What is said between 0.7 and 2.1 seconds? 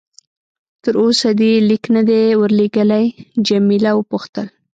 تر اوسه دې لیک نه